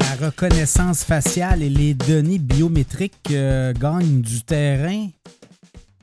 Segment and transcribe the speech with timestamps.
[0.00, 5.08] reconnaissance faciale et les données biométriques euh, gagnent du terrain.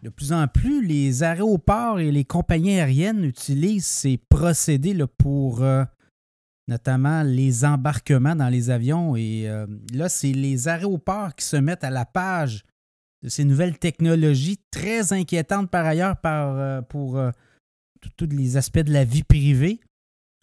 [0.03, 5.83] De plus en plus, les aéroports et les compagnies aériennes utilisent ces procédés pour euh,
[6.67, 9.15] notamment les embarquements dans les avions.
[9.15, 12.63] Et euh, là, c'est les aéroports qui se mettent à la page
[13.23, 16.15] de ces nouvelles technologies, très inquiétantes par ailleurs
[16.89, 17.21] pour
[18.17, 19.79] tous les aspects de la vie privée.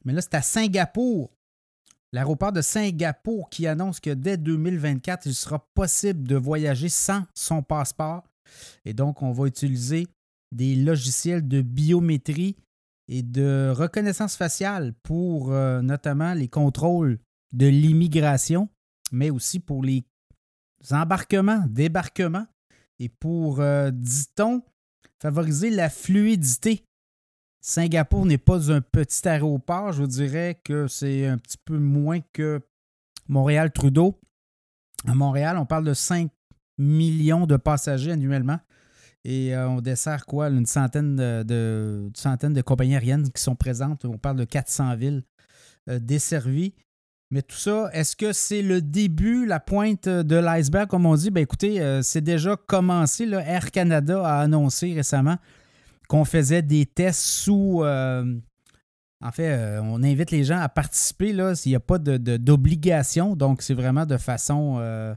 [0.05, 1.31] Mais là, c'est à Singapour
[2.13, 7.63] L'aéroport de Singapour qui annonce que dès 2024, il sera possible de voyager sans son
[7.63, 8.25] passeport.
[8.87, 10.07] Et donc, on va utiliser
[10.51, 12.57] des logiciels de biométrie
[13.09, 17.19] et de reconnaissance faciale pour euh, notamment les contrôles
[17.53, 18.69] de l'immigration,
[19.13, 20.05] mais aussi pour les
[20.91, 22.47] embarquements, débarquements
[22.99, 24.63] et pour, euh, dit-on,
[25.21, 26.85] favoriser la fluidité
[27.61, 29.93] Singapour n'est pas un petit aéroport.
[29.93, 32.61] Je vous dirais que c'est un petit peu moins que
[33.29, 34.19] Montréal-Trudeau.
[35.07, 36.31] À Montréal, on parle de 5
[36.79, 38.59] millions de passagers annuellement.
[39.25, 40.49] Et euh, on dessert quoi?
[40.49, 44.05] Une centaine de, compagnies aériennes qui sont présentes.
[44.05, 45.23] On parle de 400 villes
[45.91, 46.75] euh, desservies.
[47.31, 51.31] Mais tout ça, est-ce que c'est le début, la pointe de l'iceberg, comme on dit?
[51.31, 53.29] Ben écoutez, euh, c'est déjà commencé.
[53.31, 55.37] Air Canada a annoncé récemment
[56.09, 57.83] qu'on faisait des tests sous.
[57.85, 58.35] Euh,
[59.21, 63.37] en fait, euh, on invite les gens à participer là, s'il n'y a pas d'obligation.
[63.37, 64.79] donc, c'est vraiment de façon.
[64.81, 65.15] Euh,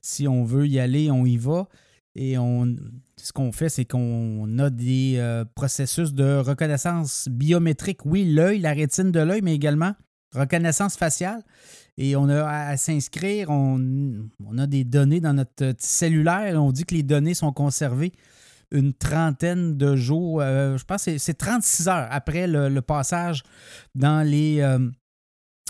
[0.00, 1.66] si on veut y aller, on y va.
[2.14, 2.76] Et on,
[3.16, 8.04] ce qu'on fait, c'est qu'on a des processus de reconnaissance biométrique.
[8.04, 9.94] Oui, l'œil, la rétine de l'œil, mais également
[10.34, 11.42] reconnaissance faciale.
[11.96, 16.62] Et on a à, s'inscrire, on, on, a des données dans notre cellulaire.
[16.62, 18.12] On dit que les données sont conservées
[18.70, 23.42] une trentaine de jours, euh, je pense que c'est 36 heures après le, passage
[23.94, 24.78] dans les, euh,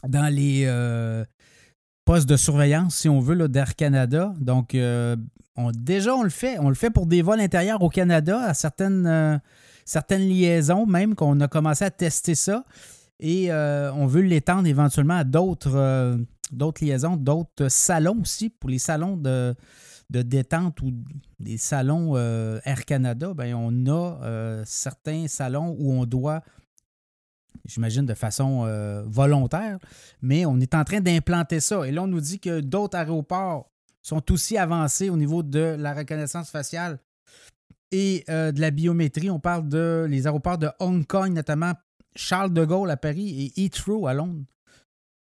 [0.06, 1.24] dans les euh,
[2.04, 4.34] postes de surveillance, si on veut, d'Air Canada.
[4.40, 6.58] Donc, on, déjà, on le fait.
[6.58, 9.40] On le fait pour des vols intérieurs au Canada, à certaines,
[10.10, 12.64] liaisons, même qu'on a commencé à tester ça.
[13.20, 16.18] Et on veut l'étendre éventuellement à d'autres
[16.80, 19.54] liaisons, d'autres salons aussi, pour les salons de,
[20.10, 20.92] de détente ou
[21.38, 26.42] des salons euh, Air Canada, ben, on a euh, certains salons où on doit,
[27.66, 29.78] j'imagine de façon euh, volontaire,
[30.22, 31.86] mais on est en train d'implanter ça.
[31.86, 33.70] Et là, on nous dit que d'autres aéroports
[34.02, 36.98] sont aussi avancés au niveau de la reconnaissance faciale
[37.90, 39.28] et de la biométrie.
[39.28, 41.72] On parle de les aéroports de Hong Kong, notamment
[42.14, 44.44] Charles de Gaulle à Paris et Heathrow à Londres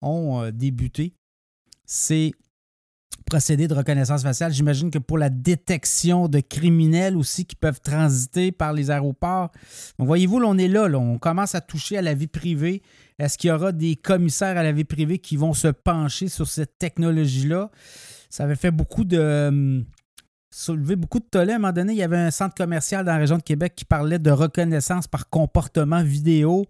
[0.01, 1.13] ont débuté.
[1.85, 2.31] C'est
[3.25, 4.51] procédé de reconnaissance faciale.
[4.51, 9.51] J'imagine que pour la détection de criminels aussi qui peuvent transiter par les aéroports.
[9.97, 12.81] voyez-vous, on est là, on commence à toucher à la vie privée.
[13.19, 16.47] Est-ce qu'il y aura des commissaires à la vie privée qui vont se pencher sur
[16.47, 17.69] cette technologie-là?
[18.29, 19.47] Ça avait fait beaucoup de.
[19.49, 19.85] Hum,
[20.51, 21.53] soulever beaucoup de tollé.
[21.53, 23.73] À un moment donné, il y avait un centre commercial dans la région de Québec
[23.75, 26.65] qui parlait de reconnaissance par comportement vidéo.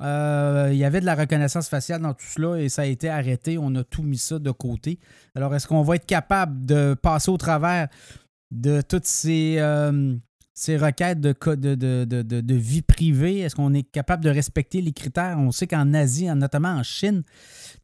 [0.00, 3.08] Euh, il y avait de la reconnaissance faciale dans tout cela et ça a été
[3.08, 3.58] arrêté.
[3.58, 4.98] On a tout mis ça de côté.
[5.34, 7.88] Alors, est-ce qu'on va être capable de passer au travers
[8.50, 10.14] de toutes ces, euh,
[10.68, 13.40] requêtes de, de, de, vie privée?
[13.40, 15.36] Est-ce qu'on est capable de respecter les critères?
[15.38, 17.22] On sait qu'en Asie, notamment en Chine,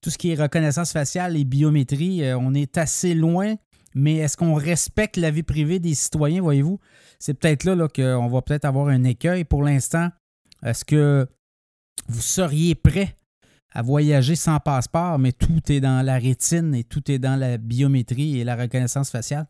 [0.01, 3.55] tout ce qui est reconnaissance faciale et biométrie, euh, on est assez loin.
[3.97, 6.81] Mais est-ce qu'on respecte la vie privée des citoyens, voyez-vous?
[7.21, 9.45] C'est peut-être là, là qu'on va peut-être avoir un écueil.
[9.45, 10.11] Pour l'instant,
[10.65, 11.29] est-ce que
[12.09, 13.15] vous seriez prêt
[13.73, 17.59] à voyager sans passeport, mais tout est dans la rétine et tout est dans la
[17.59, 19.47] biométrie et la reconnaissance faciale.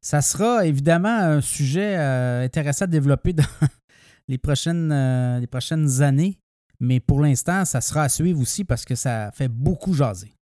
[0.00, 6.38] Ça sera évidemment un sujet euh, intéressant à développer dans euh, les prochaines années,
[6.78, 10.37] mais pour l'instant, ça sera à suivre aussi parce que ça fait beaucoup jaser.